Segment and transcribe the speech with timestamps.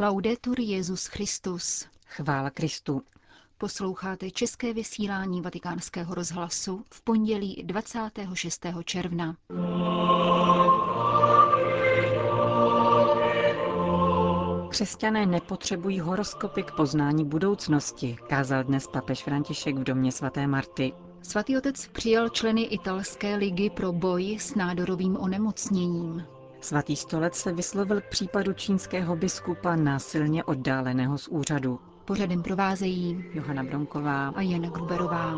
[0.00, 1.86] Laudetur Jezus Christus.
[2.06, 3.02] Chvála Kristu.
[3.58, 8.66] Posloucháte české vysílání Vatikánského rozhlasu v pondělí 26.
[8.84, 9.36] června.
[14.70, 20.92] Křesťané nepotřebují horoskopy k poznání budoucnosti, kázal dnes papež František v domě svaté Marty.
[21.22, 26.37] Svatý otec přijal členy italské ligy pro boj s nádorovým onemocněním.
[26.60, 31.80] Svatý stolec se vyslovil k případu čínského biskupa násilně oddáleného z úřadu.
[32.04, 35.34] Pořadem provázejí Johana Bronková a Jana Gruberová.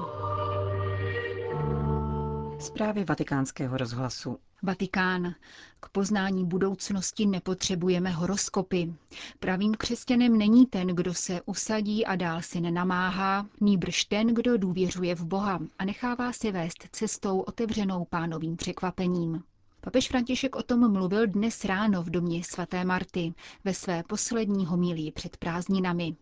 [2.60, 4.38] Zprávy vatikánského rozhlasu.
[4.62, 5.34] Vatikán.
[5.80, 8.94] K poznání budoucnosti nepotřebujeme horoskopy.
[9.40, 15.14] Pravým křesťanem není ten, kdo se usadí a dál si nenamáhá, nýbrž ten, kdo důvěřuje
[15.14, 19.42] v Boha a nechává si vést cestou otevřenou pánovým překvapením.
[19.80, 23.34] Papež František o tom mluvil dnes ráno v domě svaté Marty
[23.64, 26.16] ve své poslední homilii před prázdninami.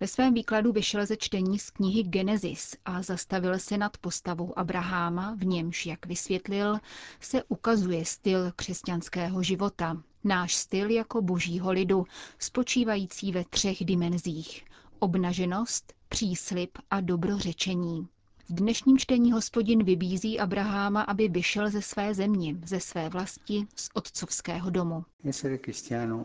[0.00, 5.34] Ve svém výkladu vyšel ze čtení z knihy Genesis a zastavil se nad postavou Abraháma,
[5.38, 6.78] v němž, jak vysvětlil,
[7.20, 10.02] se ukazuje styl křesťanského života.
[10.24, 12.06] Náš styl jako božího lidu,
[12.38, 14.64] spočívající ve třech dimenzích.
[14.98, 18.08] Obnaženost, příslip a dobrořečení.
[18.52, 23.90] V dnešním čtení hospodin vybízí Abraháma, aby vyšel ze své země, ze své vlasti, z
[23.94, 25.04] otcovského domu.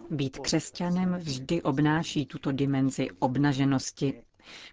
[0.09, 4.21] Být křesťanem vždy obnáší tuto dimenzi obnaženosti,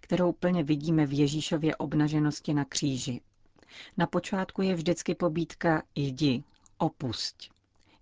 [0.01, 3.21] kterou plně vidíme v Ježíšově obnaženosti na kříži.
[3.97, 6.45] Na počátku je vždycky pobídka jdi,
[6.79, 7.51] opusť.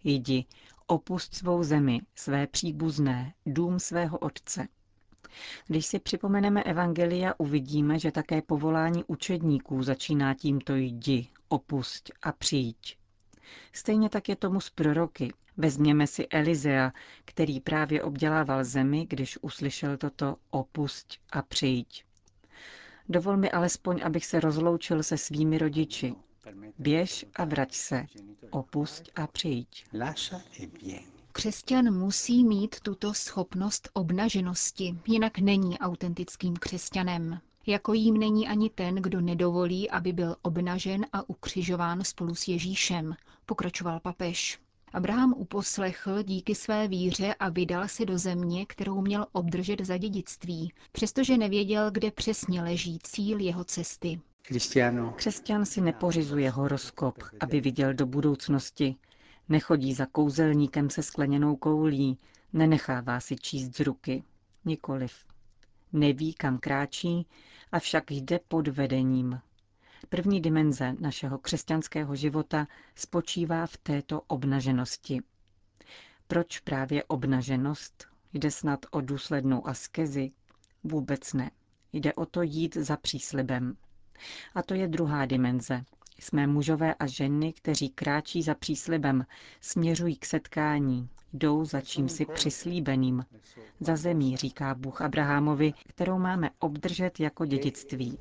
[0.05, 0.45] Jdi,
[0.87, 4.69] opust svou zemi, své příbuzné, dům svého otce.
[5.67, 12.99] Když si připomeneme Evangelia, uvidíme, že také povolání učedníků začíná tímto jdi, opusť a přijď.
[13.73, 15.33] Stejně tak je tomu s proroky.
[15.57, 16.93] Vezměme si Elizea,
[17.25, 22.05] který právě obdělával zemi, když uslyšel toto opusť a přijď.
[23.09, 26.15] Dovol mi alespoň, abych se rozloučil se svými rodiči.
[26.79, 28.07] Běž a vrať se,
[28.51, 29.87] opusť a přijď.
[31.35, 37.41] Křesťan musí mít tuto schopnost obnaženosti, jinak není autentickým křesťanem.
[37.67, 43.15] Jako jím není ani ten, kdo nedovolí, aby byl obnažen a ukřižován spolu s Ježíšem,
[43.47, 44.59] pokračoval papež.
[44.93, 50.73] Abraham uposlechl díky své víře a vydal se do země, kterou měl obdržet za dědictví,
[50.93, 54.21] přestože nevěděl, kde přesně leží cíl jeho cesty.
[55.17, 58.97] Křesťan si nepořizuje horoskop, aby viděl do budoucnosti,
[59.53, 62.19] Nechodí za kouzelníkem se skleněnou koulí,
[62.53, 64.25] nenechává si číst z ruky.
[64.65, 65.25] Nikoliv.
[65.93, 67.27] Neví, kam kráčí,
[67.73, 69.41] avšak jde pod vedením.
[70.09, 75.23] První dimenze našeho křesťanského života spočívá v této obnaženosti.
[76.27, 78.07] Proč právě obnaženost?
[78.33, 80.31] Jde snad o důslednou askezi?
[80.85, 81.51] Vůbec ne.
[81.93, 83.77] Jde o to jít za příslibem.
[84.55, 85.85] A to je druhá dimenze,
[86.23, 89.27] jsme mužové a ženy, kteří kráčí za příslibem,
[89.61, 93.25] směřují k setkání, jdou za čím si přislíbeným.
[93.81, 98.19] Za zemí, říká Bůh Abrahamovi, kterou máme obdržet jako dědictví.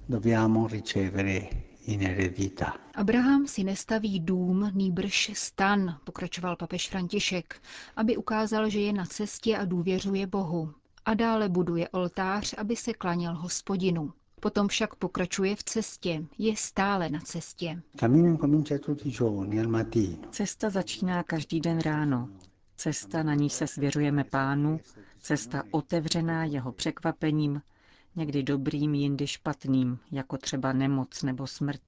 [2.95, 7.61] Abraham si nestaví dům, nýbrž stan, pokračoval papež František,
[7.95, 10.73] aby ukázal, že je na cestě a důvěřuje Bohu.
[11.05, 14.13] A dále buduje oltář, aby se klaněl hospodinu.
[14.41, 17.81] Potom však pokračuje v cestě, je stále na cestě.
[20.31, 22.29] Cesta začíná každý den ráno.
[22.75, 24.79] Cesta, na ní se svěřujeme pánu,
[25.19, 27.61] cesta otevřená jeho překvapením,
[28.15, 31.81] někdy dobrým, jindy špatným, jako třeba nemoc nebo smrt.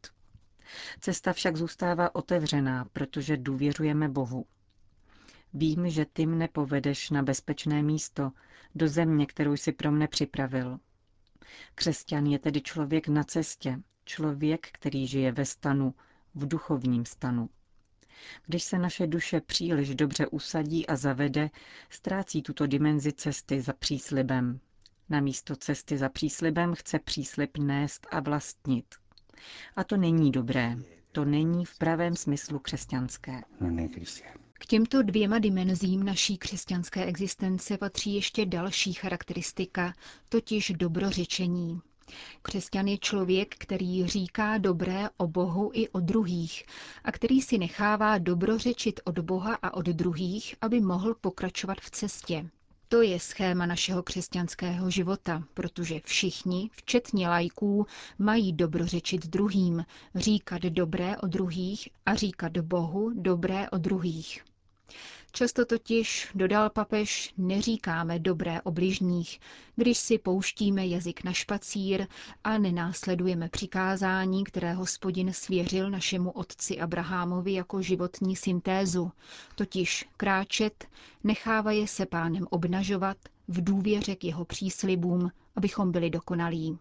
[0.99, 4.45] Cesta však zůstává otevřená, protože důvěřujeme Bohu.
[5.53, 8.31] Vím, že ty mne povedeš na bezpečné místo,
[8.75, 10.79] do země, kterou si pro mne připravil.
[11.75, 15.93] Křesťan je tedy člověk na cestě, člověk, který žije ve stanu,
[16.35, 17.49] v duchovním stanu.
[18.45, 21.49] Když se naše duše příliš dobře usadí a zavede,
[21.89, 24.59] ztrácí tuto dimenzi cesty za příslibem.
[25.09, 28.85] Na místo cesty za příslibem chce příslib nést a vlastnit.
[29.75, 30.75] A to není dobré.
[31.11, 33.41] To není v pravém smyslu křesťanské.
[34.63, 39.93] K těmto dvěma dimenzím naší křesťanské existence patří ještě další charakteristika,
[40.29, 41.81] totiž dobrořečení.
[42.41, 46.63] Křesťan je člověk, který říká dobré o Bohu i o druhých
[47.03, 52.49] a který si nechává dobrořečit od Boha a od druhých, aby mohl pokračovat v cestě.
[52.87, 57.85] To je schéma našeho křesťanského života, protože všichni, včetně lajků,
[58.19, 59.85] mají dobrořečit druhým,
[60.15, 64.43] říkat dobré o druhých a říkat Bohu dobré o druhých.
[65.35, 69.39] Často totiž, dodal papež, neříkáme dobré o bližních,
[69.75, 72.07] když si pouštíme jazyk na špacír
[72.43, 79.11] a nenásledujeme přikázání, které hospodin svěřil našemu otci Abrahamovi jako životní syntézu,
[79.55, 80.87] totiž kráčet,
[81.23, 86.77] nechávaje se pánem obnažovat v důvěře k jeho příslibům, abychom byli dokonalí.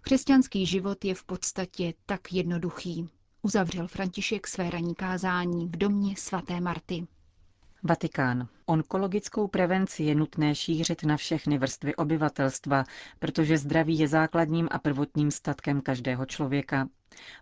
[0.00, 3.08] Křesťanský život je v podstatě tak jednoduchý.
[3.46, 7.06] Uzavřel František své ranní kázání v domě svaté Marty.
[7.82, 8.48] Vatikán.
[8.66, 12.84] Onkologickou prevenci je nutné šířit na všechny vrstvy obyvatelstva,
[13.18, 16.88] protože zdraví je základním a prvotním statkem každého člověka.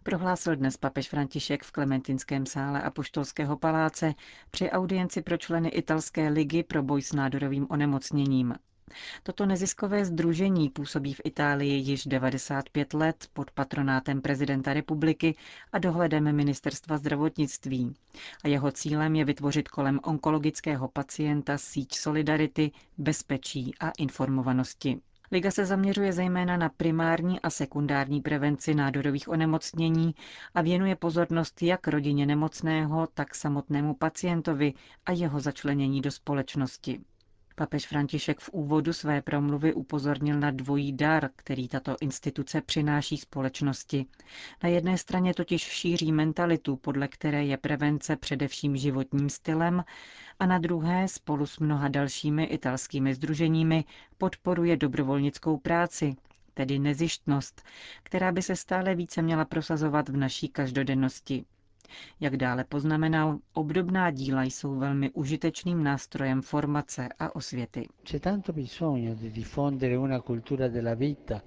[0.03, 4.15] Prohlásil dnes papež František v Klementinském sále Apoštolského paláce
[4.50, 8.55] při audienci pro členy italské ligy pro boj s nádorovým onemocněním.
[9.23, 15.37] Toto neziskové združení působí v Itálii již 95 let pod patronátem prezidenta republiky
[15.73, 17.95] a dohledem ministerstva zdravotnictví.
[18.45, 25.01] A jeho cílem je vytvořit kolem onkologického pacienta síť solidarity, bezpečí a informovanosti.
[25.33, 30.15] Liga se zaměřuje zejména na primární a sekundární prevenci nádorových onemocnění
[30.55, 34.75] a věnuje pozornost jak rodině nemocného, tak samotnému pacientovi
[35.07, 37.01] a jeho začlenění do společnosti.
[37.56, 44.06] Papež František v úvodu své promluvy upozornil na dvojí dar, který tato instituce přináší společnosti.
[44.62, 49.85] Na jedné straně totiž šíří mentalitu, podle které je prevence především životním stylem,
[50.39, 53.85] a na druhé spolu s mnoha dalšími italskými združeními
[54.19, 56.17] podporuje dobrovolnickou práci,
[56.55, 57.62] tedy nezištnost,
[58.03, 61.45] která by se stále více měla prosazovat v naší každodennosti.
[62.21, 67.89] Jak dále poznamenal, obdobná díla jsou velmi užitečným nástrojem formace a osvěty.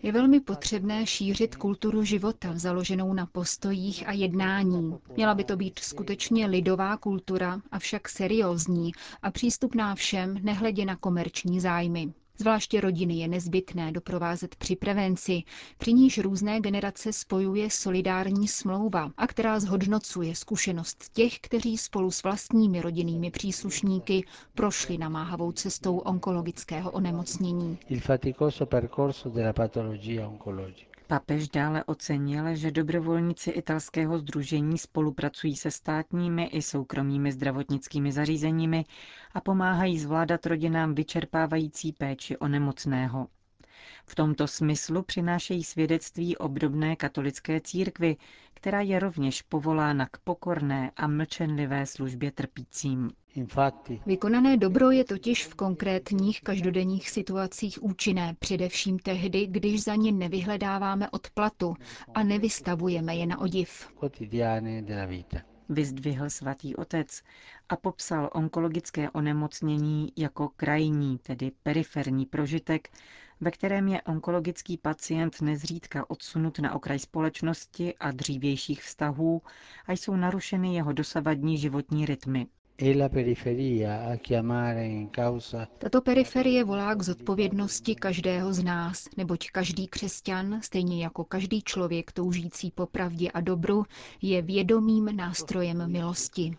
[0.04, 4.96] Je velmi potřebné šířit kulturu života založenou na postojích a jednání.
[5.16, 8.92] Měla by to být skutečně lidová kultura, avšak seriózní
[9.22, 12.14] a přístupná všem, nehledě na komerční zájmy.
[12.40, 15.44] Zvláště rodiny je nezbytné doprovázet při prevenci,
[15.78, 22.24] při níž různé generace spojuje solidární smlouva a která zhodnocuje zkušenost těch, kteří spolu s
[22.24, 27.78] vlastními rodinnými příslušníky prošli namáhavou cestou onkologického onemocnění.
[27.90, 30.97] Il faticoso percorso della patologia oncologica.
[31.08, 38.86] Papež dále ocenil, že dobrovolníci italského združení spolupracují se státními i soukromými zdravotnickými zařízeními
[39.34, 43.28] a pomáhají zvládat rodinám vyčerpávající péči o nemocného.
[44.06, 48.18] V tomto smyslu přinášejí svědectví obdobné katolické církvy,
[48.58, 53.12] která je rovněž povolána k pokorné a mlčenlivé službě trpícím.
[54.06, 61.10] Vykonané dobro je totiž v konkrétních každodenních situacích účinné, především tehdy, když za ně nevyhledáváme
[61.10, 61.76] odplatu
[62.14, 63.88] a nevystavujeme je na odiv.
[65.70, 67.22] Vyzdvihl svatý otec
[67.70, 72.90] a popsal onkologické onemocnění jako krajní, tedy periferní prožitek,
[73.42, 79.42] ve kterém je onkologický pacient nezřídka odsunut na okraj společnosti a dřívějších vztahů
[79.88, 82.48] a jsou narušeny jeho dosavadní životní rytmy.
[85.78, 92.12] Tato periferie volá k zodpovědnosti každého z nás, neboť každý křesťan, stejně jako každý člověk
[92.12, 93.84] toužící po pravdě a dobru,
[94.22, 96.58] je vědomým nástrojem milosti.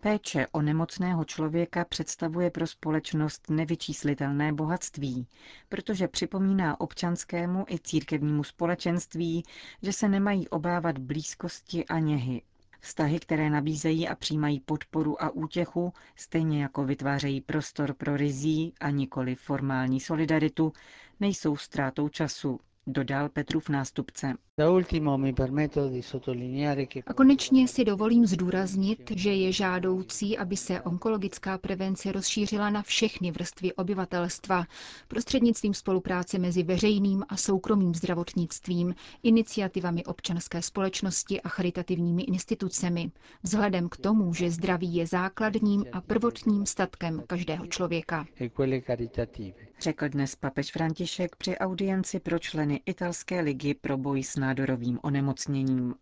[0.00, 5.26] Péče o nemocného člověka představuje pro společnost nevyčíslitelné bohatství,
[5.68, 9.44] protože připomíná občanskému i církevnímu společenství,
[9.82, 12.42] že se nemají obávat blízkosti a něhy,
[12.80, 18.90] Vztahy, které nabízejí a přijímají podporu a útěchu, stejně jako vytvářejí prostor pro rizí a
[18.90, 20.72] nikoli formální solidaritu,
[21.20, 24.34] nejsou ztrátou času, dodal Petrův nástupce.
[27.06, 33.30] A konečně si dovolím zdůraznit, že je žádoucí, aby se onkologická prevence rozšířila na všechny
[33.30, 34.64] vrstvy obyvatelstva
[35.08, 43.10] prostřednictvím spolupráce mezi veřejným a soukromým zdravotnictvím, iniciativami občanské společnosti a charitativními institucemi,
[43.42, 48.26] vzhledem k tomu, že zdraví je základním a prvotním statkem každého člověka.
[48.40, 48.50] E
[49.80, 55.94] Řekl dnes papež František při audienci pro členy italské ligy pro boj s nádorovým onemocněním.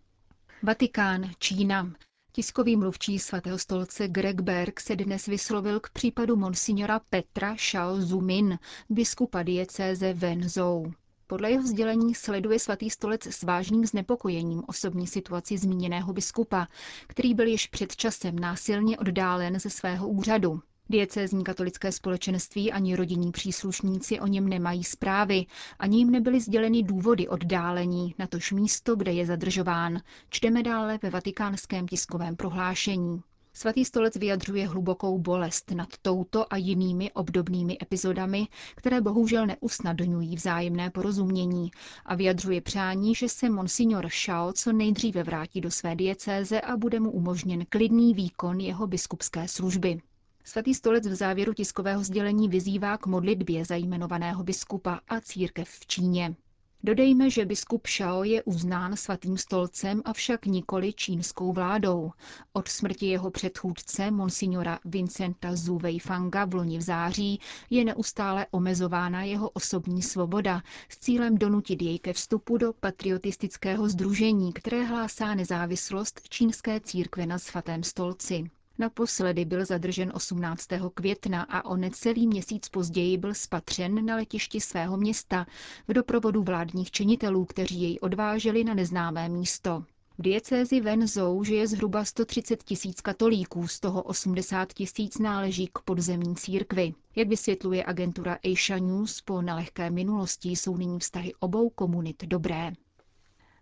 [0.63, 1.93] Vatikán, Čína.
[2.33, 8.59] Tiskový mluvčí svatého stolce Greg Berg se dnes vyslovil k případu monsignora Petra Shao Zumin,
[8.91, 10.93] biskupa diecéze Wenzhou.
[11.27, 16.69] Podle jeho sdělení sleduje svatý stolec s vážným znepokojením osobní situaci zmíněného biskupa,
[17.07, 20.61] který byl již před časem násilně oddálen ze svého úřadu.
[20.91, 25.47] Diecézní katolické společenství ani rodinní příslušníci o něm nemají zprávy,
[25.79, 30.01] ani jim nebyly sděleny důvody oddálení na tož místo, kde je zadržován.
[30.31, 33.23] Čteme dále ve vatikánském tiskovém prohlášení.
[33.53, 40.91] Svatý stolec vyjadřuje hlubokou bolest nad touto a jinými obdobnými epizodami, které bohužel neusnadňují vzájemné
[40.91, 41.71] porozumění
[42.05, 47.01] a vyjadřuje přání, že se monsignor Shao co nejdříve vrátí do své diecéze a bude
[47.01, 50.01] mu umožněn klidný výkon jeho biskupské služby.
[50.45, 55.87] Svatý stolec v závěru tiskového sdělení vyzývá k modlitbě za jmenovaného biskupa a církev v
[55.87, 56.37] Číně.
[56.83, 62.13] Dodejme, že biskup Shao je uznán svatým stolcem, avšak nikoli čínskou vládou.
[62.53, 67.41] Od smrti jeho předchůdce, monsignora Vincenta Zhu Weifanga v loni v září,
[67.71, 74.53] je neustále omezována jeho osobní svoboda s cílem donutit jej ke vstupu do patriotistického združení,
[74.53, 78.51] které hlásá nezávislost čínské církve na svatém stolci.
[78.79, 80.69] Naposledy byl zadržen 18.
[80.95, 85.47] května a o necelý měsíc později byl spatřen na letišti svého města
[85.89, 89.85] v doprovodu vládních činitelů, kteří jej odváželi na neznámé místo.
[90.19, 96.37] V diecézi Venzou žije zhruba 130 tisíc katolíků, z toho 80 tisíc náleží k podzemní
[96.37, 96.95] církvi.
[97.17, 102.73] Jak vysvětluje agentura Asia News, po nelehké minulosti jsou nyní vztahy obou komunit dobré.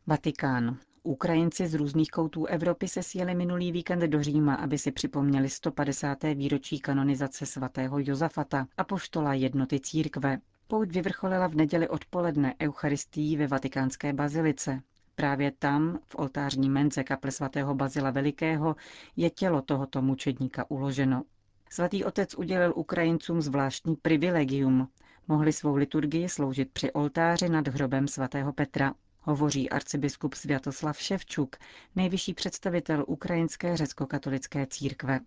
[0.07, 0.79] Vatikán.
[1.07, 6.23] Ukrajinci z různých koutů Evropy se sjeli minulý víkend do Říma, aby si připomněli 150.
[6.35, 10.39] výročí kanonizace svatého Josafata a poštola jednoty církve.
[10.67, 14.81] Pouť vyvrcholila v neděli odpoledne Eucharistií ve vatikánské bazilice.
[15.15, 18.77] Právě tam, v oltářní mence kaple svatého Bazila Velikého,
[19.17, 21.23] je tělo tohoto mučedníka uloženo.
[21.71, 24.89] Svatý otec udělil Ukrajincům zvláštní privilegium.
[25.29, 28.95] Mohli svou liturgii sloužit při oltáři nad hrobem svatého Petra
[29.27, 31.57] hovoří arcibiskup Sviatoslav Ševčuk,
[31.97, 35.21] nejvyšší představitel ukrajinské řecko-katolické církve.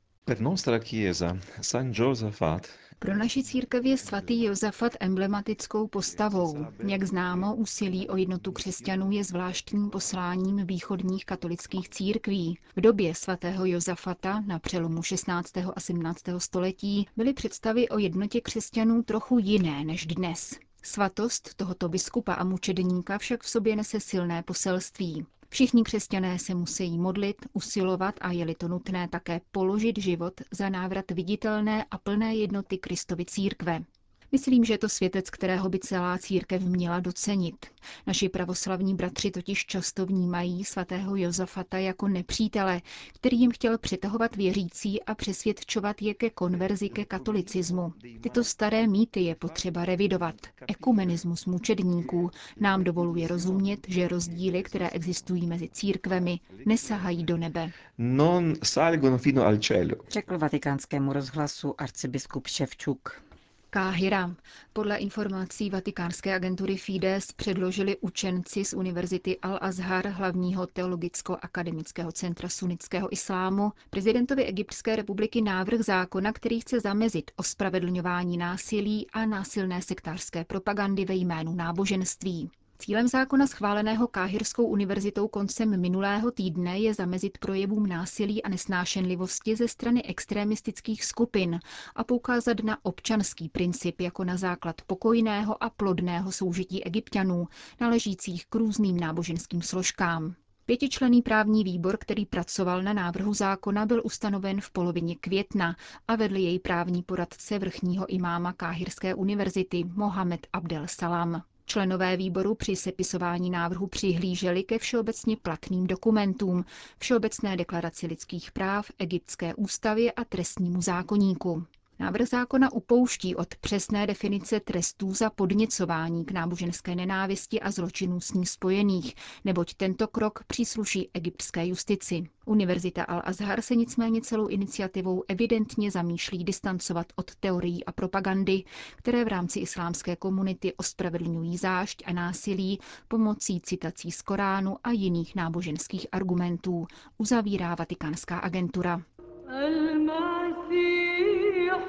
[2.99, 6.65] Pro naši církev je svatý Josafat emblematickou postavou.
[6.87, 12.57] Jak známo, úsilí o jednotu křesťanů je zvláštním posláním východních katolických církví.
[12.75, 15.57] V době svatého Josafata na přelomu 16.
[15.57, 16.21] a 17.
[16.37, 20.59] století byly představy o jednotě křesťanů trochu jiné než dnes.
[20.83, 25.25] Svatost tohoto biskupa a mučedníka však v sobě nese silné poselství.
[25.49, 31.11] Všichni křesťané se musí modlit, usilovat a je-li to nutné také položit život za návrat
[31.11, 33.83] viditelné a plné jednoty Kristovy církve.
[34.31, 37.65] Myslím, že je to světec, kterého by celá církev měla docenit.
[38.07, 42.81] Naši pravoslavní bratři totiž často vnímají svatého Josafata jako nepřítele,
[43.13, 47.93] který jim chtěl přitahovat věřící a přesvědčovat je ke konverzi ke katolicismu.
[48.21, 50.35] Tyto staré mýty je potřeba revidovat.
[50.67, 57.71] Ekumenismus mučedníků nám dovoluje rozumět, že rozdíly, které existují mezi církvemi, nesahají do nebe.
[57.97, 59.95] Non salgono fino al cielo.
[60.09, 63.28] Řekl vatikánskému rozhlasu arcibiskup Ševčuk.
[63.71, 64.35] Káhira.
[64.73, 73.71] Podle informací vatikánské agentury Fides předložili učenci z Univerzity Al-Azhar, hlavního teologicko-akademického centra sunnického islámu,
[73.89, 81.13] prezidentovi Egyptské republiky návrh zákona, který chce zamezit ospravedlňování násilí a násilné sektářské propagandy ve
[81.15, 82.49] jménu náboženství.
[82.81, 89.67] Cílem zákona schváleného Káhirskou univerzitou koncem minulého týdne je zamezit projevům násilí a nesnášenlivosti ze
[89.67, 91.59] strany extremistických skupin
[91.95, 97.47] a poukázat na občanský princip jako na základ pokojného a plodného soužití egyptianů,
[97.81, 100.35] náležících k různým náboženským složkám.
[100.65, 105.75] Pětičlený právní výbor, který pracoval na návrhu zákona, byl ustanoven v polovině května
[106.07, 111.43] a vedl jej právní poradce vrchního imáma Káhirské univerzity Mohamed Abdel Salam.
[111.71, 116.65] Členové výboru při sepisování návrhu přihlíželi ke všeobecně platným dokumentům,
[116.99, 121.65] Všeobecné deklaraci lidských práv, Egyptské ústavě a trestnímu zákoníku.
[122.01, 128.33] Návrh zákona upouští od přesné definice trestů za podněcování k náboženské nenávisti a zločinů s
[128.33, 129.15] ní spojených,
[129.45, 132.23] neboť tento krok přísluší egyptské justici.
[132.45, 138.63] Univerzita Al-Azhar se nicméně celou iniciativou evidentně zamýšlí distancovat od teorií a propagandy,
[138.95, 145.35] které v rámci islámské komunity ospravedlňují zášť a násilí pomocí citací z Koránu a jiných
[145.35, 146.87] náboženských argumentů,
[147.17, 149.01] uzavírá vatikánská agentura.